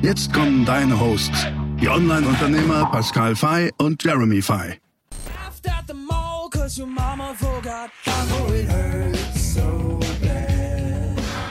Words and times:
Jetzt 0.00 0.32
kommen 0.32 0.64
deine 0.64 1.00
Hosts, 1.00 1.48
die 1.80 1.88
Online-Unternehmer 1.88 2.88
Pascal 2.92 3.34
Fay 3.34 3.72
und 3.78 4.02
Jeremy 4.04 4.40
Fay. 4.40 4.78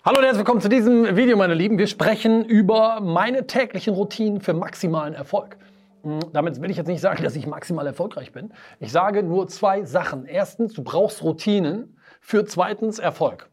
Hallo 0.06 0.20
und 0.20 0.24
herzlich 0.24 0.38
willkommen 0.38 0.62
zu 0.62 0.70
diesem 0.70 1.18
Video, 1.18 1.36
meine 1.36 1.56
Lieben. 1.56 1.78
Wir 1.78 1.88
sprechen 1.88 2.46
über 2.46 3.02
meine 3.02 3.48
täglichen 3.48 3.94
Routinen 3.94 4.40
für 4.40 4.54
maximalen 4.54 5.14
Erfolg. 5.14 5.58
Hm, 6.04 6.22
damit 6.32 6.62
will 6.62 6.72
ich 6.72 6.78
jetzt 6.78 6.88
nicht 6.88 7.02
sagen, 7.02 7.22
dass 7.24 7.36
ich 7.36 7.48
maximal 7.48 7.86
erfolgreich 7.86 8.32
bin. 8.32 8.54
Ich 8.80 8.94
sage 8.94 9.24
nur 9.24 9.50
zwei 9.50 9.84
Sachen. 9.84 10.26
Erstens, 10.26 10.72
du 10.72 10.86
brauchst 10.86 11.22
Routinen. 11.22 11.98
Für 12.22 12.46
zweitens 12.46 12.98
Erfolg. 12.98 13.50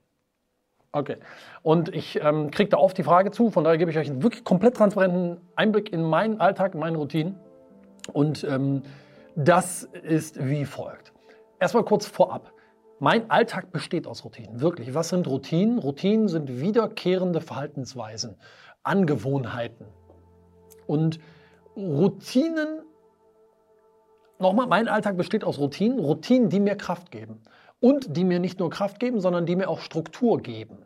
Okay. 0.95 1.17
Und 1.63 1.93
ich 1.93 2.21
ähm, 2.23 2.53
kriege 2.53 2.71
da 2.71 2.77
oft 2.77 2.97
die 2.97 3.03
Frage 3.03 3.33
zu, 3.33 3.51
von 3.51 3.65
daher 3.65 3.79
gebe 3.79 3.91
ich 3.91 3.99
euch 3.99 4.09
einen 4.09 4.23
wirklich 4.23 4.45
komplett 4.45 4.77
transparenten 4.77 5.41
Einblick 5.57 5.93
in 5.93 6.05
meinen 6.05 6.41
Alltag, 6.41 6.75
in 6.75 6.81
meine 6.81 6.97
Routinen. 6.97 7.35
Und 8.13 8.45
ähm, 8.45 8.83
das 9.35 9.83
ist 10.05 10.47
wie 10.47 10.65
folgt. 10.65 11.13
Erstmal 11.59 11.85
kurz 11.85 12.07
vorab. 12.07 12.53
Mein 13.01 13.29
Alltag 13.29 13.73
besteht 13.73 14.07
aus 14.07 14.25
Routinen, 14.25 14.61
wirklich. 14.61 14.95
Was 14.95 15.09
sind 15.09 15.27
Routinen? 15.27 15.81
Routinen 15.81 16.29
sind 16.29 16.61
wiederkehrende 16.61 17.41
Verhaltensweisen, 17.41 18.37
Angewohnheiten. 18.85 19.87
Und 20.87 21.19
Routinen, 21.77 22.83
nochmal, 24.39 24.69
mein 24.69 24.87
Alltag 24.87 25.17
besteht 25.17 25.43
aus 25.43 25.59
Routinen, 25.59 25.99
Routinen, 25.99 26.51
die 26.51 26.61
mir 26.61 26.77
Kraft 26.77 27.11
geben 27.11 27.43
und 27.81 28.17
die 28.17 28.25
mir 28.25 28.39
nicht 28.39 28.59
nur 28.59 28.71
Kraft 28.71 29.01
geben, 29.01 29.21
sondern 29.21 29.47
die 29.47 29.57
mir 29.57 29.69
auch 29.69 29.81
Struktur 29.81 30.41
geben. 30.41 30.85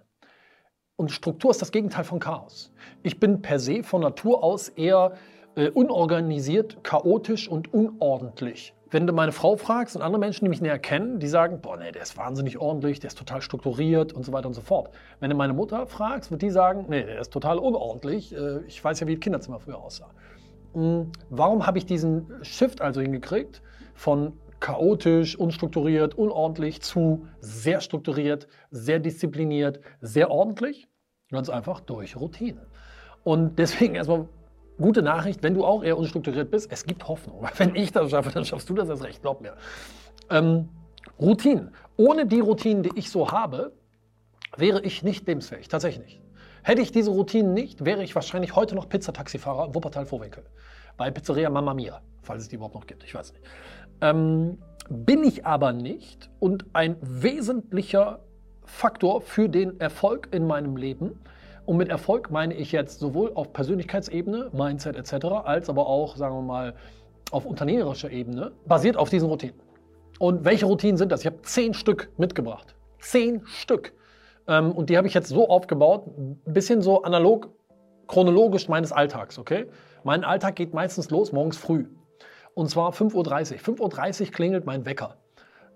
Und 0.96 1.12
Struktur 1.12 1.52
ist 1.52 1.62
das 1.62 1.70
Gegenteil 1.70 2.04
von 2.04 2.18
Chaos. 2.18 2.72
Ich 3.02 3.20
bin 3.20 3.40
per 3.40 3.60
se 3.60 3.84
von 3.84 4.00
Natur 4.00 4.42
aus 4.42 4.68
eher 4.68 5.12
äh, 5.54 5.70
unorganisiert, 5.70 6.82
chaotisch 6.82 7.48
und 7.48 7.72
unordentlich. 7.72 8.74
Wenn 8.90 9.06
du 9.06 9.12
meine 9.12 9.32
Frau 9.32 9.56
fragst 9.56 9.96
und 9.96 10.02
andere 10.02 10.18
Menschen, 10.18 10.44
die 10.46 10.48
mich 10.48 10.62
näher 10.62 10.78
kennen, 10.78 11.20
die 11.20 11.28
sagen, 11.28 11.60
boah, 11.60 11.76
nee, 11.76 11.92
der 11.92 12.02
ist 12.02 12.16
wahnsinnig 12.16 12.58
ordentlich, 12.58 13.00
der 13.00 13.08
ist 13.08 13.18
total 13.18 13.42
strukturiert 13.42 14.12
und 14.12 14.24
so 14.24 14.32
weiter 14.32 14.48
und 14.48 14.54
so 14.54 14.62
fort. 14.62 14.90
Wenn 15.20 15.28
du 15.30 15.36
meine 15.36 15.52
Mutter 15.52 15.86
fragst, 15.86 16.30
wird 16.30 16.40
die 16.42 16.50
sagen, 16.50 16.86
nee, 16.88 17.04
der 17.04 17.20
ist 17.20 17.32
total 17.32 17.58
unordentlich. 17.58 18.34
Äh, 18.34 18.60
ich 18.66 18.82
weiß 18.82 19.00
ja, 19.00 19.06
wie 19.06 19.14
das 19.14 19.20
Kinderzimmer 19.20 19.60
früher 19.60 19.78
aussah. 19.78 20.10
Hm, 20.72 21.12
warum 21.28 21.66
habe 21.66 21.78
ich 21.78 21.86
diesen 21.86 22.32
Shift 22.42 22.80
also 22.80 23.00
hingekriegt 23.00 23.62
von 23.94 24.32
chaotisch, 24.60 25.36
unstrukturiert, 25.38 26.16
unordentlich 26.16 26.80
zu 26.82 27.26
sehr 27.40 27.80
strukturiert, 27.80 28.48
sehr 28.70 28.98
diszipliniert, 28.98 29.80
sehr 30.00 30.30
ordentlich. 30.30 30.88
Ganz 31.30 31.50
einfach 31.50 31.80
durch 31.80 32.16
Routine. 32.16 32.66
Und 33.22 33.58
deswegen 33.58 33.94
erstmal 33.94 34.28
gute 34.78 35.02
Nachricht, 35.02 35.42
wenn 35.42 35.54
du 35.54 35.64
auch 35.64 35.82
eher 35.82 35.98
unstrukturiert 35.98 36.50
bist, 36.50 36.72
es 36.72 36.84
gibt 36.86 37.06
Hoffnung. 37.06 37.46
Wenn 37.56 37.74
ich 37.74 37.92
das 37.92 38.10
schaffe, 38.10 38.30
dann 38.30 38.44
schaffst 38.44 38.70
du 38.70 38.74
das 38.74 38.88
erst 38.88 39.04
recht, 39.04 39.20
glaub 39.22 39.40
mir. 39.40 39.54
Ähm, 40.30 40.68
Routinen. 41.20 41.74
Ohne 41.96 42.26
die 42.26 42.40
Routinen, 42.40 42.82
die 42.82 42.92
ich 42.94 43.10
so 43.10 43.30
habe, 43.30 43.72
wäre 44.56 44.80
ich 44.82 45.02
nicht 45.02 45.26
lebensfähig. 45.26 45.68
Tatsächlich 45.68 46.04
nicht. 46.04 46.22
Hätte 46.62 46.82
ich 46.82 46.92
diese 46.92 47.10
Routinen 47.10 47.54
nicht, 47.54 47.84
wäre 47.84 48.02
ich 48.02 48.14
wahrscheinlich 48.14 48.54
heute 48.54 48.74
noch 48.74 48.88
Pizzataxifahrer 48.88 49.74
Wuppertal-Vorwinkel. 49.74 50.44
Bei 50.96 51.10
Pizzeria 51.10 51.50
Mamma 51.50 51.74
Mia, 51.74 52.02
falls 52.22 52.42
es 52.42 52.48
die 52.48 52.56
überhaupt 52.56 52.74
noch 52.74 52.86
gibt. 52.86 53.04
Ich 53.04 53.14
weiß 53.14 53.32
nicht. 53.32 53.44
Ähm, 54.00 54.58
bin 54.88 55.22
ich 55.22 55.44
aber 55.44 55.72
nicht 55.72 56.30
und 56.40 56.64
ein 56.72 56.96
wesentlicher 57.00 58.20
Faktor 58.64 59.20
für 59.20 59.48
den 59.48 59.80
Erfolg 59.80 60.28
in 60.32 60.46
meinem 60.46 60.76
Leben. 60.76 61.20
Und 61.66 61.76
mit 61.76 61.90
Erfolg 61.90 62.30
meine 62.30 62.54
ich 62.54 62.72
jetzt 62.72 62.98
sowohl 62.98 63.32
auf 63.34 63.52
Persönlichkeitsebene, 63.52 64.50
Mindset 64.52 64.96
etc., 64.96 65.26
als 65.44 65.68
aber 65.68 65.86
auch, 65.86 66.16
sagen 66.16 66.36
wir 66.36 66.42
mal, 66.42 66.74
auf 67.30 67.44
unternehmerischer 67.44 68.10
Ebene, 68.10 68.52
basiert 68.66 68.96
auf 68.96 69.10
diesen 69.10 69.28
Routinen. 69.28 69.60
Und 70.18 70.44
welche 70.44 70.64
Routinen 70.66 70.96
sind 70.96 71.12
das? 71.12 71.20
Ich 71.20 71.26
habe 71.26 71.42
zehn 71.42 71.74
Stück 71.74 72.10
mitgebracht. 72.16 72.74
Zehn 73.00 73.42
Stück. 73.46 73.92
Ähm, 74.46 74.72
und 74.72 74.88
die 74.88 74.96
habe 74.96 75.06
ich 75.06 75.14
jetzt 75.14 75.28
so 75.28 75.48
aufgebaut, 75.48 76.06
ein 76.06 76.40
bisschen 76.46 76.80
so 76.80 77.02
analog, 77.02 77.50
chronologisch 78.06 78.68
meines 78.68 78.90
Alltags, 78.90 79.38
okay? 79.38 79.66
Mein 80.04 80.24
Alltag 80.24 80.56
geht 80.56 80.72
meistens 80.72 81.10
los 81.10 81.32
morgens 81.32 81.58
früh. 81.58 81.86
Und 82.58 82.68
zwar 82.68 82.90
5.30 82.90 83.14
Uhr. 83.14 83.76
5.30 83.76 84.20
Uhr 84.20 84.32
klingelt 84.32 84.66
mein 84.66 84.84
Wecker. 84.84 85.14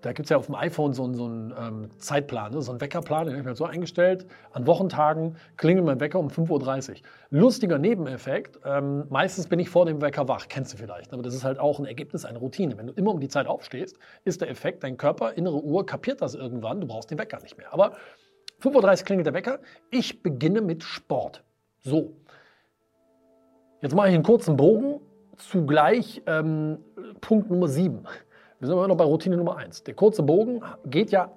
Da 0.01 0.11
gibt 0.11 0.25
es 0.25 0.31
ja 0.31 0.35
auf 0.35 0.47
dem 0.47 0.55
iPhone 0.55 0.91
so 0.91 1.05
einen, 1.05 1.13
so 1.13 1.23
einen 1.23 1.53
ähm, 1.57 1.89
Zeitplan, 1.97 2.51
ne? 2.51 2.61
so 2.61 2.73
einen 2.73 2.81
Weckerplan, 2.81 3.25
den 3.25 3.35
habe 3.35 3.39
ich 3.39 3.47
mir 3.47 3.55
so 3.55 3.63
eingestellt. 3.63 4.25
An 4.51 4.67
Wochentagen 4.67 5.37
klingelt 5.55 5.85
mein 5.85 6.01
Wecker 6.01 6.19
um 6.19 6.27
5.30 6.27 6.89
Uhr. 6.89 6.95
Lustiger 7.29 7.79
Nebeneffekt, 7.79 8.59
ähm, 8.65 9.05
meistens 9.09 9.47
bin 9.47 9.59
ich 9.59 9.69
vor 9.69 9.85
dem 9.85 10.01
Wecker 10.01 10.27
wach, 10.27 10.49
kennst 10.49 10.73
du 10.73 10.77
vielleicht, 10.77 11.13
aber 11.13 11.23
das 11.23 11.33
ist 11.33 11.45
halt 11.45 11.57
auch 11.57 11.79
ein 11.79 11.85
Ergebnis 11.85 12.25
einer 12.25 12.39
Routine. 12.39 12.77
Wenn 12.77 12.87
du 12.87 12.93
immer 12.93 13.11
um 13.11 13.21
die 13.21 13.29
Zeit 13.29 13.47
aufstehst, 13.47 13.97
ist 14.25 14.41
der 14.41 14.49
Effekt, 14.49 14.83
dein 14.83 14.97
Körper, 14.97 15.35
innere 15.37 15.63
Uhr, 15.63 15.85
kapiert 15.85 16.21
das 16.21 16.35
irgendwann, 16.35 16.81
du 16.81 16.87
brauchst 16.87 17.09
den 17.11 17.17
Wecker 17.17 17.39
nicht 17.39 17.57
mehr. 17.57 17.71
Aber 17.71 17.93
5.30 18.61 18.75
Uhr 18.75 19.05
klingelt 19.05 19.27
der 19.27 19.33
Wecker, 19.33 19.59
ich 19.89 20.21
beginne 20.21 20.59
mit 20.59 20.83
Sport. 20.83 21.45
So. 21.79 22.17
Jetzt 23.79 23.95
mache 23.95 24.09
ich 24.09 24.15
einen 24.15 24.23
kurzen 24.23 24.57
Bogen 24.57 24.99
zugleich 25.37 26.21
ähm, 26.25 26.79
Punkt 27.21 27.49
Nummer 27.49 27.67
7. 27.67 28.03
Wir 28.59 28.67
sind 28.67 28.77
immer 28.77 28.87
noch 28.87 28.97
bei 28.97 29.03
Routine 29.03 29.37
Nummer 29.37 29.57
1. 29.57 29.83
Der 29.83 29.93
kurze 29.93 30.23
Bogen 30.23 30.61
geht 30.85 31.11
ja, 31.11 31.31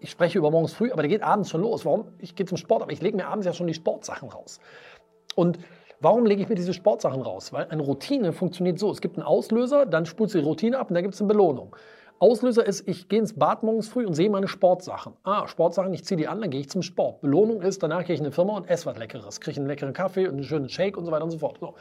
ich 0.00 0.10
spreche 0.10 0.38
über 0.38 0.50
morgens 0.50 0.72
früh, 0.72 0.90
aber 0.90 1.02
der 1.02 1.08
geht 1.08 1.22
abends 1.22 1.50
schon 1.50 1.60
los. 1.60 1.84
Warum? 1.84 2.06
Ich 2.18 2.34
gehe 2.34 2.46
zum 2.46 2.56
Sport, 2.56 2.82
aber 2.82 2.92
ich 2.92 3.02
lege 3.02 3.16
mir 3.16 3.26
abends 3.26 3.46
ja 3.46 3.52
schon 3.52 3.66
die 3.66 3.74
Sportsachen 3.74 4.28
raus. 4.28 4.58
Und 5.34 5.58
warum 6.00 6.26
lege 6.26 6.42
ich 6.42 6.48
mir 6.48 6.54
diese 6.54 6.74
Sportsachen 6.74 7.22
raus? 7.22 7.52
Weil 7.52 7.66
eine 7.68 7.82
Routine 7.82 8.32
funktioniert 8.32 8.78
so: 8.78 8.90
Es 8.90 9.00
gibt 9.00 9.16
einen 9.16 9.26
Auslöser, 9.26 9.86
dann 9.86 10.06
spult 10.06 10.34
die 10.34 10.38
Routine 10.38 10.78
ab 10.78 10.88
und 10.88 10.94
dann 10.94 11.02
gibt 11.02 11.14
es 11.14 11.20
eine 11.20 11.28
Belohnung. 11.28 11.76
Auslöser 12.22 12.64
ist, 12.64 12.86
ich 12.86 13.08
gehe 13.08 13.18
ins 13.18 13.36
Bad 13.36 13.64
morgens 13.64 13.88
früh 13.88 14.06
und 14.06 14.14
sehe 14.14 14.30
meine 14.30 14.46
Sportsachen. 14.46 15.14
Ah, 15.24 15.48
Sportsachen, 15.48 15.92
ich 15.92 16.04
ziehe 16.04 16.16
die 16.16 16.28
an, 16.28 16.40
dann 16.40 16.50
gehe 16.50 16.60
ich 16.60 16.70
zum 16.70 16.82
Sport. 16.82 17.20
Belohnung 17.20 17.62
ist, 17.62 17.82
danach 17.82 18.04
gehe 18.04 18.14
ich 18.14 18.20
in 18.20 18.26
eine 18.26 18.32
Firma 18.32 18.56
und 18.56 18.70
esse 18.70 18.86
was 18.86 18.96
Leckeres. 18.96 19.40
Kriege 19.40 19.58
einen 19.58 19.66
leckeren 19.66 19.92
Kaffee 19.92 20.28
und 20.28 20.34
einen 20.34 20.44
schönen 20.44 20.68
Shake 20.68 20.96
und 20.96 21.04
so 21.04 21.10
weiter 21.10 21.24
und 21.24 21.32
so 21.32 21.38
fort. 21.38 21.58
So. 21.58 21.74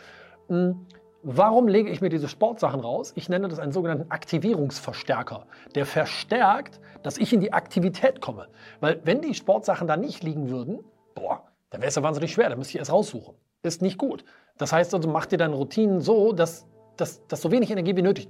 Hm. 0.47 0.87
Warum 1.23 1.67
lege 1.67 1.91
ich 1.91 2.01
mir 2.01 2.09
diese 2.09 2.27
Sportsachen 2.27 2.79
raus? 2.79 3.13
Ich 3.15 3.29
nenne 3.29 3.47
das 3.47 3.59
einen 3.59 3.71
sogenannten 3.71 4.09
Aktivierungsverstärker. 4.09 5.45
Der 5.75 5.85
verstärkt, 5.85 6.79
dass 7.03 7.19
ich 7.19 7.31
in 7.31 7.41
die 7.41 7.53
Aktivität 7.53 8.21
komme. 8.21 8.47
Weil 8.79 9.01
wenn 9.03 9.21
die 9.21 9.35
Sportsachen 9.35 9.87
da 9.87 9.97
nicht 9.97 10.23
liegen 10.23 10.49
würden, 10.49 10.79
boah, 11.13 11.43
dann 11.69 11.81
wäre 11.81 11.89
es 11.89 11.95
ja 11.95 12.01
wahnsinnig 12.01 12.33
schwer, 12.33 12.49
dann 12.49 12.57
müsste 12.57 12.71
ich 12.71 12.79
erst 12.79 12.91
raussuchen. 12.91 13.35
Ist 13.61 13.83
nicht 13.83 13.99
gut. 13.99 14.25
Das 14.57 14.73
heißt 14.73 14.95
also, 14.95 15.07
mach 15.09 15.27
dir 15.27 15.37
deine 15.37 15.55
Routinen 15.55 16.01
so, 16.01 16.33
dass, 16.33 16.67
dass, 16.97 17.25
dass 17.27 17.41
so 17.41 17.51
wenig 17.51 17.69
Energie 17.69 17.95
wie 17.95 18.01
nötig, 18.01 18.27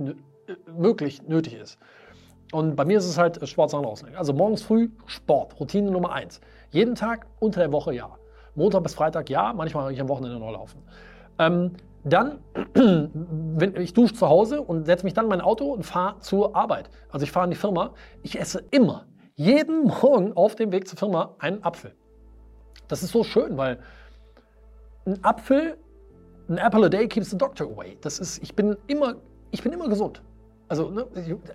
möglich 0.78 1.22
nötig 1.28 1.54
ist. 1.54 1.80
Und 2.52 2.76
bei 2.76 2.84
mir 2.84 2.98
ist 2.98 3.06
es 3.06 3.18
halt 3.18 3.48
Sportsachen 3.48 3.86
rauslegen. 3.86 4.18
Also 4.18 4.34
morgens 4.34 4.64
früh 4.64 4.90
Sport, 5.06 5.58
Routine 5.62 5.92
Nummer 5.92 6.12
eins. 6.12 6.42
Jeden 6.72 6.96
Tag 6.96 7.28
unter 7.40 7.62
der 7.62 7.72
Woche 7.72 7.94
ja. 7.94 8.18
Montag 8.56 8.84
bis 8.84 8.96
Freitag 8.96 9.30
ja, 9.30 9.54
manchmal 9.54 9.94
ich 9.94 10.02
am 10.02 10.10
Wochenende 10.10 10.38
noch 10.38 10.52
laufen. 10.52 10.84
Ähm, 11.40 11.72
dann, 12.04 12.40
wenn, 12.74 13.76
ich 13.76 13.94
dusche 13.94 14.14
zu 14.14 14.28
Hause 14.28 14.62
und 14.62 14.86
setze 14.86 15.06
mich 15.06 15.14
dann 15.14 15.26
in 15.26 15.30
mein 15.30 15.42
Auto 15.42 15.66
und 15.66 15.84
fahre 15.84 16.20
zur 16.20 16.56
Arbeit. 16.56 16.90
Also 17.10 17.24
ich 17.24 17.32
fahre 17.32 17.46
in 17.46 17.52
die 17.52 17.58
Firma. 17.58 17.94
Ich 18.24 18.40
esse 18.40 18.64
immer, 18.72 19.06
jeden 19.36 19.84
Morgen 20.02 20.34
auf 20.34 20.56
dem 20.56 20.72
Weg 20.72 20.88
zur 20.88 20.98
Firma 20.98 21.36
einen 21.40 21.64
Apfel. 21.64 21.94
Das 22.88 23.04
ist 23.04 23.12
so 23.12 23.24
schön, 23.24 23.58
weil 23.58 23.80
ein 25.06 25.24
Apfel, 25.24 25.78
ein 26.50 26.58
apple 26.58 26.86
a 26.86 26.90
day 26.90 27.08
keeps 27.08 27.30
the 27.30 27.38
doctor 27.38 27.68
away. 27.68 27.98
Das 28.02 28.20
ist, 28.20 28.42
ich 28.44 28.56
bin 28.56 28.76
immer, 28.88 29.16
ich 29.52 29.64
bin 29.64 29.72
immer 29.72 29.88
gesund. 29.88 30.22
Also 30.68 30.90
ne, 30.90 31.06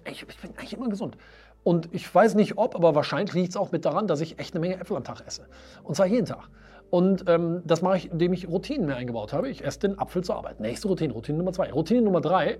ich, 0.04 0.22
ich 0.22 0.26
bin 0.26 0.50
eigentlich 0.56 0.74
immer 0.74 0.88
gesund. 0.88 1.16
Und 1.64 1.92
ich 1.92 2.12
weiß 2.14 2.36
nicht 2.36 2.58
ob, 2.58 2.76
aber 2.76 2.94
wahrscheinlich 2.94 3.34
liegt 3.34 3.50
es 3.50 3.56
auch 3.56 3.72
mit 3.72 3.84
daran, 3.84 4.06
dass 4.06 4.20
ich 4.20 4.38
echt 4.38 4.54
eine 4.54 4.60
Menge 4.60 4.80
Äpfel 4.80 4.96
am 4.96 5.04
Tag 5.04 5.26
esse. 5.26 5.46
Und 5.82 5.96
zwar 5.96 6.06
jeden 6.06 6.26
Tag. 6.26 6.48
Und 6.90 7.24
ähm, 7.28 7.62
das 7.64 7.82
mache 7.82 7.96
ich, 7.98 8.12
indem 8.12 8.32
ich 8.32 8.48
Routinen 8.48 8.86
mir 8.86 8.96
eingebaut 8.96 9.32
habe. 9.32 9.48
Ich 9.48 9.64
esse 9.64 9.80
den 9.80 9.98
Apfel 9.98 10.22
zur 10.22 10.36
Arbeit. 10.36 10.60
Nächste 10.60 10.88
Routine, 10.88 11.12
Routine 11.12 11.38
Nummer 11.38 11.52
zwei. 11.52 11.72
Routine 11.72 12.02
Nummer 12.02 12.20
drei 12.20 12.58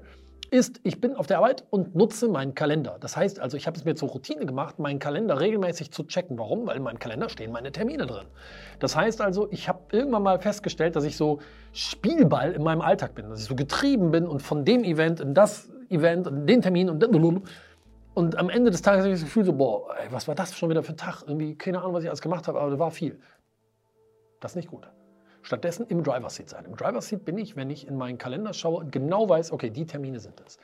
ist, 0.50 0.80
ich 0.84 1.00
bin 1.00 1.14
auf 1.16 1.26
der 1.26 1.38
Arbeit 1.38 1.64
und 1.70 1.94
nutze 1.94 2.28
meinen 2.28 2.54
Kalender. 2.54 2.98
Das 3.00 3.16
heißt 3.16 3.40
also, 3.40 3.56
ich 3.56 3.66
habe 3.66 3.76
es 3.76 3.84
mir 3.84 3.94
zur 3.94 4.10
Routine 4.10 4.46
gemacht, 4.46 4.78
meinen 4.78 4.98
Kalender 4.98 5.40
regelmäßig 5.40 5.90
zu 5.90 6.04
checken. 6.04 6.38
Warum? 6.38 6.66
Weil 6.66 6.76
in 6.76 6.82
meinem 6.82 6.98
Kalender 6.98 7.28
stehen 7.28 7.52
meine 7.52 7.72
Termine 7.72 8.06
drin. 8.06 8.26
Das 8.78 8.96
heißt 8.96 9.20
also, 9.20 9.48
ich 9.50 9.68
habe 9.68 9.80
irgendwann 9.92 10.22
mal 10.22 10.38
festgestellt, 10.38 10.96
dass 10.96 11.04
ich 11.04 11.16
so 11.16 11.40
Spielball 11.72 12.52
in 12.52 12.62
meinem 12.62 12.80
Alltag 12.80 13.14
bin, 13.14 13.28
dass 13.28 13.40
ich 13.40 13.46
so 13.46 13.56
getrieben 13.56 14.10
bin 14.10 14.26
und 14.26 14.42
von 14.42 14.64
dem 14.64 14.84
Event 14.84 15.20
in 15.20 15.34
das 15.34 15.68
Event 15.88 16.26
und 16.26 16.46
den 16.46 16.62
Termin 16.62 16.90
und 16.90 17.02
und 18.14 18.38
am 18.38 18.48
Ende 18.48 18.70
des 18.70 18.80
Tages 18.80 19.00
habe 19.00 19.12
ich 19.12 19.20
das 19.20 19.24
Gefühl 19.24 19.44
so, 19.44 19.52
boah, 19.52 19.94
ey, 20.02 20.10
was 20.10 20.26
war 20.26 20.34
das 20.34 20.56
schon 20.56 20.70
wieder 20.70 20.82
für 20.82 20.94
ein 20.94 20.96
Tag? 20.96 21.22
Irgendwie 21.26 21.54
keine 21.54 21.80
Ahnung, 21.80 21.92
was 21.92 22.02
ich 22.02 22.08
alles 22.08 22.22
gemacht 22.22 22.48
habe, 22.48 22.58
aber 22.58 22.70
da 22.70 22.78
war 22.78 22.90
viel. 22.90 23.18
Das 24.46 24.52
ist 24.52 24.56
nicht 24.58 24.70
gut. 24.70 24.88
Stattdessen 25.42 25.86
im 25.88 26.04
Driver 26.04 26.30
Seat 26.30 26.48
sein. 26.48 26.66
Im 26.66 26.76
Driver 26.76 27.00
Seat 27.00 27.24
bin 27.24 27.36
ich, 27.36 27.56
wenn 27.56 27.68
ich 27.68 27.88
in 27.88 27.96
meinen 27.96 28.16
Kalender 28.16 28.52
schaue 28.52 28.78
und 28.78 28.92
genau 28.92 29.28
weiß, 29.28 29.50
okay, 29.50 29.70
die 29.70 29.86
Termine 29.86 30.20
sind 30.20 30.40
es. 30.46 30.58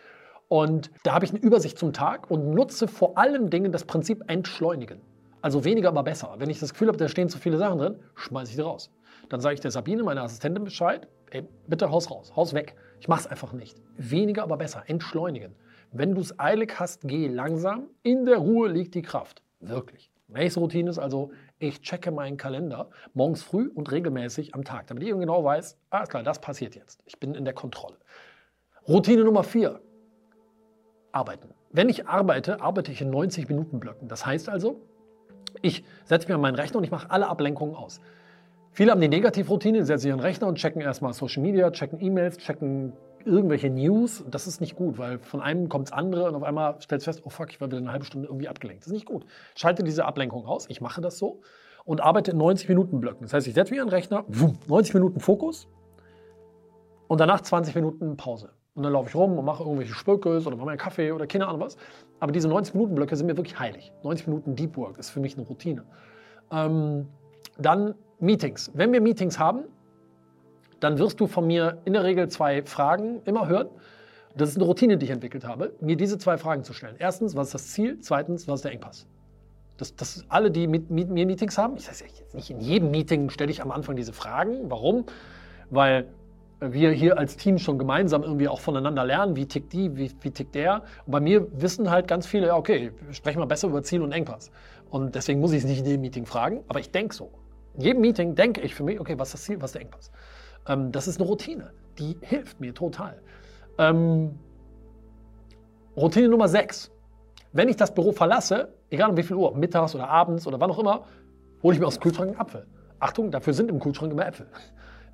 Und 0.46 0.92
da 1.02 1.14
habe 1.14 1.24
ich 1.24 1.32
eine 1.32 1.40
Übersicht 1.40 1.80
zum 1.80 1.92
Tag 1.92 2.30
und 2.30 2.50
nutze 2.50 2.86
vor 2.86 3.18
allen 3.18 3.50
Dingen 3.50 3.72
das 3.72 3.82
Prinzip 3.82 4.22
Entschleunigen. 4.28 5.00
Also 5.40 5.64
weniger, 5.64 5.88
aber 5.88 6.04
besser. 6.04 6.32
Wenn 6.38 6.48
ich 6.48 6.60
das 6.60 6.74
Gefühl 6.74 6.86
habe, 6.86 6.96
da 6.96 7.08
stehen 7.08 7.28
zu 7.28 7.38
viele 7.38 7.58
Sachen 7.58 7.78
drin, 7.80 7.96
schmeiße 8.14 8.50
ich 8.50 8.56
die 8.56 8.62
raus. 8.62 8.92
Dann 9.30 9.40
sage 9.40 9.54
ich 9.54 9.60
der 9.60 9.72
Sabine, 9.72 10.04
meiner 10.04 10.22
Assistentin, 10.22 10.62
Bescheid, 10.62 11.08
ey, 11.32 11.42
bitte 11.66 11.90
Haus 11.90 12.08
raus, 12.08 12.36
Haus 12.36 12.54
weg. 12.54 12.76
Ich 13.00 13.08
mache 13.08 13.22
es 13.22 13.26
einfach 13.26 13.52
nicht. 13.52 13.82
Weniger, 13.96 14.44
aber 14.44 14.58
besser. 14.58 14.84
Entschleunigen. 14.86 15.56
Wenn 15.90 16.14
du 16.14 16.20
es 16.20 16.38
eilig 16.38 16.78
hast, 16.78 17.00
geh 17.02 17.26
langsam. 17.26 17.88
In 18.04 18.26
der 18.26 18.36
Ruhe 18.36 18.68
liegt 18.68 18.94
die 18.94 19.02
Kraft. 19.02 19.42
Wirklich. 19.58 20.12
Nächste 20.28 20.60
Routine 20.60 20.88
ist 20.88 20.98
also, 20.98 21.30
ich 21.62 21.80
checke 21.80 22.10
meinen 22.10 22.36
Kalender 22.36 22.90
morgens 23.14 23.42
früh 23.42 23.70
und 23.72 23.90
regelmäßig 23.92 24.54
am 24.54 24.64
Tag, 24.64 24.88
damit 24.88 25.04
ich 25.04 25.10
genau 25.10 25.44
weiß, 25.44 25.78
alles 25.90 26.08
klar, 26.08 26.22
das 26.22 26.40
passiert 26.40 26.74
jetzt. 26.74 27.00
Ich 27.06 27.20
bin 27.20 27.34
in 27.34 27.44
der 27.44 27.54
Kontrolle. 27.54 27.96
Routine 28.88 29.22
Nummer 29.22 29.44
vier, 29.44 29.80
arbeiten. 31.12 31.50
Wenn 31.70 31.88
ich 31.88 32.08
arbeite, 32.08 32.60
arbeite 32.60 32.90
ich 32.90 33.00
in 33.00 33.10
90 33.10 33.48
Minuten 33.48 33.78
Blöcken. 33.78 34.08
Das 34.08 34.26
heißt 34.26 34.48
also, 34.48 34.80
ich 35.60 35.84
setze 36.04 36.26
mich 36.26 36.34
an 36.34 36.40
meinen 36.40 36.56
Rechner 36.56 36.78
und 36.78 36.84
ich 36.84 36.90
mache 36.90 37.10
alle 37.10 37.28
Ablenkungen 37.28 37.76
aus. 37.76 38.00
Viele 38.72 38.90
haben 38.90 39.00
die 39.00 39.08
Negativroutine, 39.08 39.84
setzen 39.84 40.08
den 40.08 40.20
Rechner 40.20 40.48
und 40.48 40.56
checken 40.56 40.80
erstmal 40.80 41.12
Social 41.12 41.42
Media, 41.42 41.70
checken 41.70 42.00
E-Mails, 42.00 42.38
checken 42.38 42.94
irgendwelche 43.26 43.70
News. 43.70 44.24
Das 44.30 44.46
ist 44.46 44.60
nicht 44.60 44.76
gut, 44.76 44.98
weil 44.98 45.18
von 45.18 45.40
einem 45.40 45.68
kommt 45.68 45.88
das 45.88 45.92
andere 45.92 46.28
und 46.28 46.34
auf 46.34 46.42
einmal 46.42 46.80
stellst 46.80 47.06
du 47.06 47.12
fest, 47.12 47.22
oh 47.24 47.30
fuck, 47.30 47.50
ich 47.50 47.60
war 47.60 47.68
wieder 47.68 47.78
eine 47.78 47.92
halbe 47.92 48.04
Stunde 48.04 48.28
irgendwie 48.28 48.48
abgelenkt. 48.48 48.82
Das 48.82 48.88
ist 48.88 48.92
nicht 48.92 49.06
gut. 49.06 49.24
Schalte 49.54 49.82
diese 49.82 50.04
Ablenkung 50.04 50.46
aus. 50.46 50.66
Ich 50.68 50.80
mache 50.80 51.00
das 51.00 51.18
so 51.18 51.40
und 51.84 52.00
arbeite 52.00 52.32
in 52.32 52.38
90 52.38 52.68
Minuten 52.68 53.00
Blöcken. 53.00 53.22
Das 53.22 53.32
heißt, 53.32 53.46
ich 53.46 53.54
setze 53.54 53.72
mich 53.72 53.80
an 53.80 53.88
den 53.88 53.94
Rechner, 53.94 54.24
90 54.68 54.94
Minuten 54.94 55.20
Fokus 55.20 55.68
und 57.08 57.18
danach 57.20 57.40
20 57.40 57.74
Minuten 57.74 58.16
Pause. 58.16 58.50
Und 58.74 58.84
dann 58.84 58.92
laufe 58.92 59.08
ich 59.08 59.14
rum 59.14 59.38
und 59.38 59.44
mache 59.44 59.62
irgendwelche 59.62 59.92
Spökes 59.92 60.46
oder 60.46 60.56
mache 60.56 60.64
mir 60.64 60.72
einen 60.72 60.80
Kaffee 60.80 61.12
oder 61.12 61.26
keine 61.26 61.46
Ahnung 61.46 61.60
was. 61.60 61.76
Aber 62.20 62.32
diese 62.32 62.48
90 62.48 62.74
Minuten 62.74 62.94
Blöcke 62.94 63.16
sind 63.16 63.26
mir 63.26 63.36
wirklich 63.36 63.58
heilig. 63.58 63.92
90 64.02 64.28
Minuten 64.28 64.56
Deep 64.56 64.76
Work 64.76 64.98
ist 64.98 65.10
für 65.10 65.20
mich 65.20 65.36
eine 65.36 65.46
Routine. 65.46 65.84
Ähm, 66.50 67.06
dann 67.58 67.94
Meetings. 68.18 68.70
Wenn 68.74 68.92
wir 68.92 69.00
Meetings 69.02 69.38
haben, 69.38 69.64
dann 70.82 70.98
wirst 70.98 71.20
du 71.20 71.26
von 71.26 71.46
mir 71.46 71.78
in 71.84 71.92
der 71.92 72.02
Regel 72.02 72.28
zwei 72.28 72.62
Fragen 72.62 73.22
immer 73.24 73.46
hören. 73.46 73.68
Das 74.36 74.48
ist 74.48 74.56
eine 74.56 74.64
Routine, 74.64 74.98
die 74.98 75.04
ich 75.04 75.12
entwickelt 75.12 75.46
habe, 75.46 75.74
mir 75.80 75.96
diese 75.96 76.18
zwei 76.18 76.38
Fragen 76.38 76.64
zu 76.64 76.72
stellen. 76.72 76.96
Erstens, 76.98 77.36
was 77.36 77.48
ist 77.48 77.54
das 77.54 77.68
Ziel? 77.68 77.98
Zweitens, 78.00 78.48
was 78.48 78.56
ist 78.56 78.64
der 78.64 78.72
Engpass? 78.72 79.06
Das, 79.76 79.94
das 79.94 80.24
alle, 80.28 80.50
die 80.50 80.66
mit, 80.66 80.90
mit 80.90 81.08
mir 81.08 81.26
Meetings 81.26 81.56
haben, 81.56 81.76
ich 81.76 81.84
sage 81.84 82.10
jetzt 82.18 82.34
nicht 82.34 82.50
in 82.50 82.60
jedem 82.60 82.90
Meeting 82.90 83.30
stelle 83.30 83.50
ich 83.50 83.62
am 83.62 83.70
Anfang 83.70 83.94
diese 83.94 84.12
Fragen. 84.12 84.70
Warum? 84.70 85.04
Weil 85.70 86.06
wir 86.60 86.90
hier 86.90 87.18
als 87.18 87.36
Team 87.36 87.58
schon 87.58 87.78
gemeinsam 87.78 88.22
irgendwie 88.22 88.48
auch 88.48 88.60
voneinander 88.60 89.04
lernen, 89.04 89.36
wie 89.36 89.46
tickt 89.46 89.72
die, 89.72 89.96
wie, 89.96 90.10
wie 90.20 90.30
tickt 90.30 90.54
der. 90.54 90.82
Und 91.06 91.12
bei 91.12 91.20
mir 91.20 91.46
wissen 91.60 91.90
halt 91.90 92.08
ganz 92.08 92.26
viele, 92.26 92.48
ja, 92.48 92.56
okay, 92.56 92.92
sprechen 93.12 93.40
wir 93.40 93.46
besser 93.46 93.68
über 93.68 93.82
Ziel 93.82 94.02
und 94.02 94.12
Engpass. 94.12 94.50
Und 94.90 95.14
deswegen 95.14 95.40
muss 95.40 95.52
ich 95.52 95.58
es 95.58 95.64
nicht 95.64 95.80
in 95.80 95.86
jedem 95.86 96.00
Meeting 96.00 96.26
fragen, 96.26 96.64
aber 96.68 96.80
ich 96.80 96.90
denke 96.90 97.14
so. 97.14 97.30
In 97.74 97.82
jedem 97.82 98.00
Meeting 98.02 98.34
denke 98.34 98.60
ich 98.60 98.74
für 98.74 98.84
mich, 98.84 99.00
okay, 99.00 99.18
was 99.18 99.28
ist 99.28 99.34
das 99.34 99.42
Ziel, 99.44 99.60
was 99.60 99.70
ist 99.70 99.74
der 99.74 99.82
Engpass? 99.82 100.10
Ähm, 100.66 100.92
das 100.92 101.08
ist 101.08 101.20
eine 101.20 101.28
Routine, 101.28 101.72
die 101.98 102.16
hilft 102.20 102.60
mir 102.60 102.74
total. 102.74 103.20
Ähm, 103.78 104.38
Routine 105.96 106.28
Nummer 106.28 106.48
6. 106.48 106.90
Wenn 107.52 107.68
ich 107.68 107.76
das 107.76 107.94
Büro 107.94 108.12
verlasse, 108.12 108.72
egal 108.90 109.10
um 109.10 109.16
wie 109.16 109.22
viel 109.22 109.36
Uhr, 109.36 109.54
mittags 109.56 109.94
oder 109.94 110.08
abends 110.08 110.46
oder 110.46 110.58
wann 110.60 110.70
auch 110.70 110.78
immer, 110.78 111.04
hole 111.62 111.74
ich 111.74 111.80
mir 111.80 111.86
aus 111.86 111.94
dem 111.94 112.02
Kühlschrank 112.02 112.30
einen 112.30 112.40
Apfel. 112.40 112.66
Achtung, 112.98 113.30
dafür 113.30 113.52
sind 113.52 113.68
im 113.70 113.78
Kühlschrank 113.78 114.12
immer 114.12 114.26
Äpfel. 114.26 114.46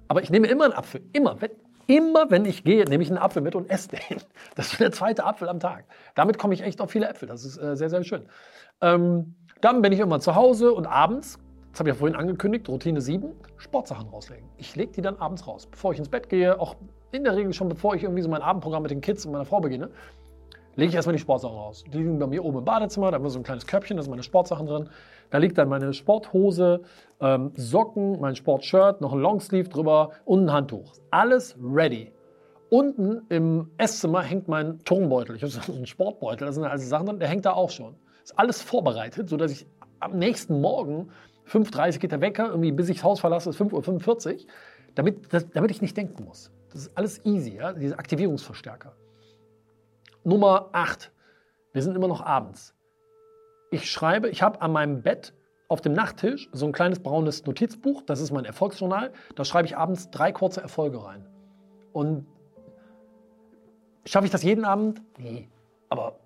Aber 0.06 0.22
ich 0.22 0.30
nehme 0.30 0.46
immer 0.46 0.64
einen 0.64 0.74
Apfel. 0.74 1.02
Immer. 1.12 1.40
Wenn, 1.40 1.50
immer 1.86 2.30
wenn 2.30 2.44
ich 2.44 2.62
gehe, 2.64 2.84
nehme 2.84 3.02
ich 3.02 3.08
einen 3.08 3.18
Apfel 3.18 3.42
mit 3.42 3.54
und 3.54 3.68
esse 3.70 3.88
den. 3.88 3.98
Das 4.54 4.72
ist 4.72 4.80
der 4.80 4.92
zweite 4.92 5.24
Apfel 5.24 5.48
am 5.48 5.60
Tag. 5.60 5.84
Damit 6.14 6.38
komme 6.38 6.54
ich 6.54 6.62
echt 6.62 6.80
auf 6.80 6.90
viele 6.90 7.08
Äpfel. 7.08 7.28
Das 7.28 7.44
ist 7.44 7.58
äh, 7.58 7.76
sehr, 7.76 7.90
sehr 7.90 8.04
schön. 8.04 8.26
Ähm, 8.80 9.34
dann 9.60 9.82
bin 9.82 9.92
ich 9.92 9.98
immer 9.98 10.20
zu 10.20 10.34
Hause 10.34 10.72
und 10.72 10.86
abends 10.86 11.38
das 11.70 11.80
habe 11.80 11.90
ich 11.90 11.94
ja 11.94 11.98
vorhin 11.98 12.16
angekündigt, 12.16 12.68
Routine 12.68 13.00
7, 13.00 13.32
Sportsachen 13.56 14.08
rauslegen. 14.08 14.48
Ich 14.56 14.74
lege 14.74 14.92
die 14.92 15.02
dann 15.02 15.16
abends 15.16 15.46
raus, 15.46 15.66
bevor 15.66 15.92
ich 15.92 15.98
ins 15.98 16.08
Bett 16.08 16.28
gehe, 16.28 16.58
auch 16.60 16.76
in 17.12 17.24
der 17.24 17.36
Regel 17.36 17.52
schon 17.52 17.68
bevor 17.68 17.94
ich 17.94 18.02
irgendwie 18.02 18.22
so 18.22 18.28
mein 18.28 18.42
Abendprogramm 18.42 18.82
mit 18.82 18.90
den 18.90 19.00
Kids 19.00 19.24
und 19.24 19.32
meiner 19.32 19.44
Frau 19.44 19.60
beginne, 19.60 19.90
lege 20.76 20.90
ich 20.90 20.94
erstmal 20.94 21.16
die 21.16 21.20
Sportsachen 21.20 21.56
raus. 21.56 21.84
Die 21.92 21.98
liegen 21.98 22.18
bei 22.18 22.26
mir 22.26 22.44
oben 22.44 22.58
im 22.58 22.64
Badezimmer, 22.64 23.10
da 23.10 23.16
haben 23.16 23.24
wir 23.24 23.30
so 23.30 23.40
ein 23.40 23.42
kleines 23.42 23.66
Köpfchen, 23.66 23.96
da 23.96 24.02
sind 24.02 24.10
meine 24.10 24.22
Sportsachen 24.22 24.66
drin. 24.66 24.88
Da 25.30 25.38
liegt 25.38 25.58
dann 25.58 25.68
meine 25.68 25.92
Sporthose, 25.92 26.82
ähm, 27.20 27.52
Socken, 27.56 28.20
mein 28.20 28.36
Sportshirt, 28.36 29.00
noch 29.00 29.12
ein 29.12 29.18
Longsleeve 29.18 29.68
drüber 29.68 30.10
und 30.24 30.44
ein 30.44 30.52
Handtuch. 30.52 30.94
Alles 31.10 31.56
ready. 31.60 32.12
Unten 32.70 33.22
im 33.28 33.70
Esszimmer 33.78 34.22
hängt 34.22 34.46
mein 34.46 34.78
Turnbeutel. 34.84 35.36
Ich 35.36 35.42
habe 35.42 35.50
so 35.50 35.72
einen 35.72 35.86
Sportbeutel, 35.86 36.46
da 36.46 36.52
sind 36.52 36.64
also 36.64 36.86
Sachen 36.86 37.06
drin, 37.06 37.18
der 37.18 37.28
hängt 37.28 37.44
da 37.44 37.54
auch 37.54 37.70
schon. 37.70 37.96
Ist 38.22 38.38
alles 38.38 38.62
vorbereitet, 38.62 39.30
sodass 39.30 39.50
ich 39.50 39.66
am 40.00 40.18
nächsten 40.18 40.60
Morgen 40.60 41.10
5.30 41.48 41.94
Uhr 41.94 41.98
geht 41.98 42.12
der 42.12 42.20
Wecker, 42.20 42.48
irgendwie 42.48 42.72
bis 42.72 42.88
ich 42.88 42.98
das 42.98 43.04
Haus 43.04 43.20
verlasse, 43.20 43.50
ist 43.50 43.60
5.45 43.60 44.32
Uhr, 44.34 44.40
damit, 44.94 45.32
das, 45.32 45.48
damit 45.50 45.70
ich 45.70 45.80
nicht 45.80 45.96
denken 45.96 46.24
muss. 46.24 46.50
Das 46.70 46.82
ist 46.82 46.96
alles 46.96 47.24
easy, 47.24 47.56
ja? 47.56 47.72
diese 47.72 47.98
Aktivierungsverstärker. 47.98 48.94
Nummer 50.24 50.68
8. 50.72 51.10
Wir 51.72 51.82
sind 51.82 51.96
immer 51.96 52.08
noch 52.08 52.20
abends. 52.20 52.74
Ich 53.70 53.90
schreibe, 53.90 54.28
ich 54.28 54.42
habe 54.42 54.60
an 54.60 54.72
meinem 54.72 55.02
Bett 55.02 55.34
auf 55.68 55.80
dem 55.80 55.92
Nachttisch 55.92 56.48
so 56.52 56.66
ein 56.66 56.72
kleines 56.72 57.00
braunes 57.00 57.44
Notizbuch, 57.46 58.02
das 58.02 58.20
ist 58.20 58.30
mein 58.30 58.44
Erfolgsjournal. 58.44 59.12
Da 59.36 59.44
schreibe 59.44 59.66
ich 59.66 59.76
abends 59.76 60.10
drei 60.10 60.32
kurze 60.32 60.60
Erfolge 60.60 61.04
rein. 61.04 61.26
Und 61.92 62.26
schaffe 64.06 64.26
ich 64.26 64.32
das 64.32 64.42
jeden 64.42 64.64
Abend? 64.64 65.02
Nee. 65.18 65.48
Aber 65.90 66.18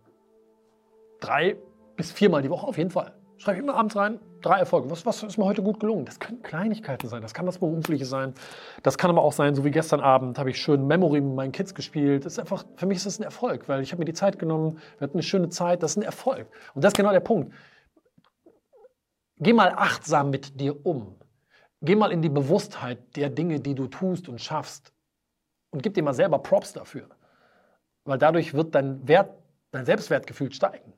drei 1.20 1.56
bis 1.96 2.12
viermal 2.12 2.42
die 2.42 2.50
Woche 2.50 2.66
auf 2.66 2.78
jeden 2.78 2.90
Fall. 2.90 3.14
Schreibe 3.42 3.56
ich 3.56 3.64
immer 3.64 3.74
abends 3.74 3.96
rein, 3.96 4.20
drei 4.40 4.60
Erfolge. 4.60 4.88
Was, 4.88 5.04
was 5.04 5.20
ist 5.24 5.36
mir 5.36 5.44
heute 5.44 5.64
gut 5.64 5.80
gelungen? 5.80 6.04
Das 6.04 6.20
können 6.20 6.44
Kleinigkeiten 6.44 7.08
sein, 7.08 7.22
das 7.22 7.34
kann 7.34 7.44
was 7.44 7.58
Berufliches 7.58 8.08
sein. 8.08 8.34
Das 8.84 8.96
kann 8.96 9.10
aber 9.10 9.22
auch 9.22 9.32
sein, 9.32 9.56
so 9.56 9.64
wie 9.64 9.72
gestern 9.72 9.98
Abend 9.98 10.38
habe 10.38 10.50
ich 10.50 10.62
schön 10.62 10.86
Memory 10.86 11.20
mit 11.20 11.34
meinen 11.34 11.50
Kids 11.50 11.74
gespielt. 11.74 12.24
Das 12.24 12.34
ist 12.34 12.38
einfach, 12.38 12.64
für 12.76 12.86
mich 12.86 12.98
ist 12.98 13.06
das 13.06 13.18
ein 13.18 13.24
Erfolg, 13.24 13.68
weil 13.68 13.82
ich 13.82 13.90
habe 13.90 13.98
mir 13.98 14.04
die 14.04 14.12
Zeit 14.12 14.38
genommen, 14.38 14.78
wir 14.98 15.06
hatten 15.06 15.16
eine 15.16 15.24
schöne 15.24 15.48
Zeit, 15.48 15.82
das 15.82 15.92
ist 15.92 15.96
ein 15.96 16.04
Erfolg. 16.04 16.46
Und 16.74 16.84
das 16.84 16.92
ist 16.92 16.96
genau 16.96 17.10
der 17.10 17.18
Punkt. 17.18 17.52
Geh 19.38 19.52
mal 19.52 19.72
achtsam 19.74 20.30
mit 20.30 20.60
dir 20.60 20.86
um. 20.86 21.16
Geh 21.80 21.96
mal 21.96 22.12
in 22.12 22.22
die 22.22 22.28
Bewusstheit 22.28 23.16
der 23.16 23.28
Dinge, 23.28 23.58
die 23.58 23.74
du 23.74 23.88
tust 23.88 24.28
und 24.28 24.40
schaffst. 24.40 24.92
Und 25.72 25.82
gib 25.82 25.94
dir 25.94 26.04
mal 26.04 26.14
selber 26.14 26.38
Props 26.38 26.74
dafür. 26.74 27.08
Weil 28.04 28.18
dadurch 28.18 28.54
wird 28.54 28.72
dein 28.76 29.08
Wert, 29.08 29.30
dein 29.72 29.84
Selbstwertgefühl 29.84 30.52
steigen. 30.52 30.92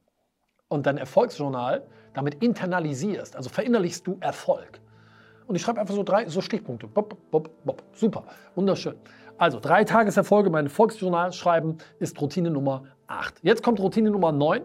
Und 0.68 0.84
dein 0.84 0.98
Erfolgsjournal 0.98 1.86
damit 2.14 2.42
internalisierst, 2.42 3.36
also 3.36 3.50
verinnerlichst 3.50 4.06
du 4.06 4.16
Erfolg. 4.20 4.80
Und 5.46 5.56
ich 5.56 5.62
schreibe 5.62 5.80
einfach 5.80 5.94
so 5.94 6.02
drei 6.02 6.28
so 6.28 6.40
Stichpunkte. 6.40 6.86
Bop, 6.86 7.16
bop, 7.30 7.50
bop. 7.64 7.82
Super, 7.92 8.24
wunderschön. 8.54 8.94
Also 9.36 9.60
drei 9.60 9.84
Tageserfolge, 9.84 10.48
mein 10.48 10.68
Volksjournal 10.68 11.32
schreiben 11.32 11.78
ist 11.98 12.20
Routine 12.20 12.50
Nummer 12.50 12.84
8. 13.08 13.40
Jetzt 13.42 13.62
kommt 13.62 13.80
Routine 13.80 14.10
Nummer 14.10 14.32
9. 14.32 14.62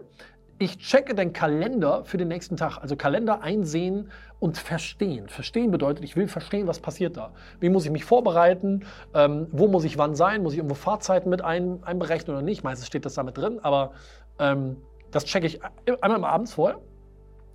Ich 0.61 0.77
checke 0.77 1.15
den 1.15 1.33
Kalender 1.33 2.03
für 2.03 2.17
den 2.17 2.27
nächsten 2.27 2.55
Tag. 2.55 2.77
Also 2.79 2.95
Kalender 2.95 3.41
einsehen 3.41 4.11
und 4.39 4.57
verstehen. 4.57 5.27
Verstehen 5.29 5.71
bedeutet, 5.71 6.03
ich 6.03 6.15
will 6.15 6.27
verstehen, 6.27 6.67
was 6.67 6.79
passiert 6.79 7.17
da. 7.17 7.31
Wie 7.59 7.69
muss 7.69 7.85
ich 7.85 7.91
mich 7.91 8.05
vorbereiten? 8.05 8.85
Ähm, 9.13 9.47
wo 9.51 9.67
muss 9.67 9.85
ich 9.85 9.97
wann 9.97 10.15
sein? 10.15 10.43
Muss 10.43 10.53
ich 10.53 10.59
irgendwo 10.59 10.75
Fahrzeiten 10.75 11.29
mit 11.29 11.41
ein, 11.41 11.83
einberechnen 11.83 12.35
oder 12.35 12.45
nicht? 12.45 12.63
Meistens 12.63 12.87
steht 12.87 13.05
das 13.05 13.15
da 13.15 13.23
mit 13.23 13.37
drin, 13.37 13.59
aber 13.63 13.91
ähm, 14.37 14.77
das 15.11 15.25
checke 15.25 15.47
ich 15.47 15.61
einmal 16.01 16.25
abends 16.25 16.53
vorher. 16.53 16.79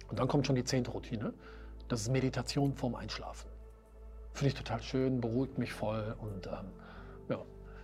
Und 0.08 0.18
dann 0.18 0.28
kommt 0.28 0.46
schon 0.46 0.56
die 0.56 0.64
zehnte 0.64 0.90
Routine. 0.90 1.32
Das 1.88 2.02
ist 2.02 2.10
Meditation 2.10 2.74
vorm 2.74 2.94
Einschlafen. 2.94 3.48
Finde 4.32 4.48
ich 4.48 4.54
total 4.54 4.82
schön, 4.82 5.20
beruhigt 5.20 5.58
mich 5.58 5.72
voll 5.72 6.16
und 6.18 6.46
ähm, 6.46 6.72
ja, 7.28 7.38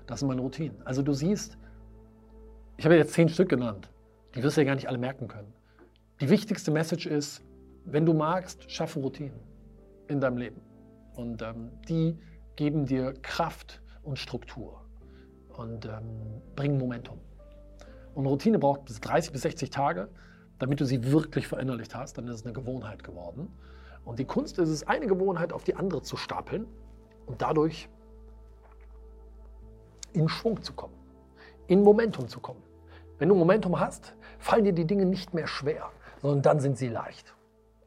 das 0.07 0.21
sind 0.21 0.29
meine 0.29 0.41
Routinen. 0.41 0.85
Also 0.85 1.03
du 1.03 1.13
siehst, 1.13 1.57
ich 2.77 2.85
habe 2.85 2.97
jetzt 2.97 3.13
zehn 3.13 3.29
Stück 3.29 3.49
genannt. 3.49 3.91
Die 4.35 4.43
wirst 4.43 4.57
du 4.57 4.63
ja 4.63 4.67
gar 4.67 4.75
nicht 4.75 4.89
alle 4.89 4.99
merken 4.99 5.29
können. 5.29 5.53
Die 6.21 6.29
wichtigste 6.29 6.71
Message 6.71 7.07
ist, 7.07 7.43
wenn 7.85 8.05
du 8.05 8.15
magst, 8.15 8.71
schaffe 8.71 9.01
Routinen 9.01 9.39
in 10.09 10.21
deinem 10.21 10.39
Leben. 10.39 10.61
Und 11.15 11.43
ähm, 11.43 11.71
die 11.89 12.19
geben 12.57 12.87
dir 12.87 13.15
Kraft 13.23 13.81
und 14.03 14.19
Struktur 14.19 14.85
und 15.57 15.87
ähm, 15.87 16.43
bringen 16.57 16.79
Momentum. 16.79 17.21
Und 18.15 18.27
Routine 18.27 18.59
braucht 18.59 18.85
bis 18.87 19.01
30 19.01 19.33
bis 19.33 19.43
60 19.43 19.71
Tage, 19.71 20.09
damit 20.61 20.81
du 20.81 20.85
sie 20.85 21.11
wirklich 21.11 21.49
verinnerlicht 21.49 21.95
hast. 21.95 22.17
Dann 22.17 22.29
ist 22.29 22.37
es 22.37 22.45
eine 22.45 22.53
Gewohnheit 22.53 23.03
geworden. 23.03 23.53
Und 24.05 24.19
die 24.19 24.25
Kunst 24.25 24.59
ist 24.59 24.69
es, 24.69 24.87
eine 24.87 25.07
Gewohnheit 25.07 25.53
auf 25.53 25.65
die 25.65 25.75
andere 25.75 26.03
zu 26.03 26.17
stapeln 26.17 26.67
und 27.27 27.43
dadurch 27.43 27.89
in 30.13 30.29
Schwung 30.29 30.63
zu 30.63 30.73
kommen, 30.73 30.95
in 31.67 31.83
Momentum 31.83 32.29
zu 32.29 32.41
kommen. 32.41 32.63
Wenn 33.19 33.29
du 33.29 33.35
Momentum 33.35 33.79
hast, 33.79 34.15
fallen 34.39 34.65
dir 34.65 34.73
die 34.73 34.87
Dinge 34.87 35.05
nicht 35.05 35.35
mehr 35.35 35.47
schwer, 35.47 35.91
sondern 36.23 36.43
dann 36.43 36.61
sind 36.61 36.79
sie 36.79 36.89
leicht. 36.89 37.35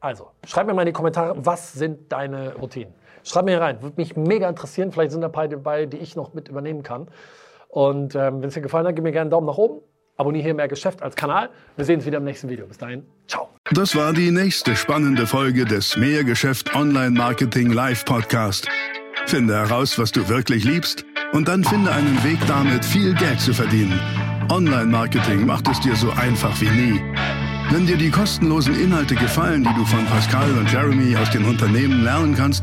Also, 0.00 0.30
schreib 0.44 0.66
mir 0.66 0.74
mal 0.74 0.82
in 0.82 0.86
die 0.86 0.92
Kommentare, 0.92 1.34
was 1.44 1.72
sind 1.72 2.12
deine 2.12 2.56
Routinen? 2.56 2.94
Schreib 3.22 3.46
mir 3.46 3.60
rein, 3.60 3.82
würde 3.82 3.96
mich 3.96 4.16
mega 4.16 4.48
interessieren. 4.48 4.92
Vielleicht 4.92 5.12
sind 5.12 5.22
da 5.22 5.28
ein 5.28 5.32
paar 5.32 5.48
dabei, 5.48 5.86
die 5.86 5.96
ich 5.96 6.14
noch 6.14 6.34
mit 6.34 6.48
übernehmen 6.48 6.82
kann. 6.82 7.08
Und 7.68 8.14
ähm, 8.14 8.40
wenn 8.40 8.48
es 8.48 8.54
dir 8.54 8.60
gefallen 8.60 8.86
hat, 8.86 8.94
gib 8.94 9.02
mir 9.02 9.12
gerne 9.12 9.22
einen 9.22 9.30
Daumen 9.30 9.46
nach 9.46 9.56
oben. 9.56 9.82
Abonniere 10.16 10.44
hier 10.44 10.54
mehr 10.54 10.68
Geschäft 10.68 11.02
als 11.02 11.16
Kanal. 11.16 11.50
Wir 11.76 11.84
sehen 11.84 11.96
uns 11.96 12.06
wieder 12.06 12.18
im 12.18 12.24
nächsten 12.24 12.48
Video. 12.48 12.66
Bis 12.66 12.78
dahin, 12.78 13.04
ciao. 13.26 13.48
Das 13.72 13.96
war 13.96 14.12
die 14.12 14.30
nächste 14.30 14.76
spannende 14.76 15.26
Folge 15.26 15.64
des 15.64 15.96
Mehrgeschäft 15.96 16.74
Online 16.74 17.10
Marketing 17.10 17.72
Live 17.72 18.04
Podcast. 18.04 18.68
Finde 19.26 19.54
heraus, 19.54 19.98
was 19.98 20.12
du 20.12 20.28
wirklich 20.28 20.64
liebst 20.64 21.04
und 21.32 21.48
dann 21.48 21.64
finde 21.64 21.90
einen 21.90 22.22
Weg 22.22 22.38
damit, 22.46 22.84
viel 22.84 23.14
Geld 23.14 23.40
zu 23.40 23.52
verdienen. 23.52 23.98
Online 24.50 24.86
Marketing 24.86 25.46
macht 25.46 25.66
es 25.68 25.80
dir 25.80 25.96
so 25.96 26.10
einfach 26.10 26.60
wie 26.60 26.68
nie. 26.68 27.00
Wenn 27.70 27.86
dir 27.86 27.96
die 27.96 28.10
kostenlosen 28.10 28.78
Inhalte 28.78 29.14
gefallen, 29.14 29.64
die 29.64 29.74
du 29.74 29.84
von 29.86 30.04
Pascal 30.06 30.52
und 30.52 30.70
Jeremy 30.70 31.16
aus 31.16 31.30
den 31.30 31.44
Unternehmen 31.44 32.04
lernen 32.04 32.36
kannst, 32.36 32.62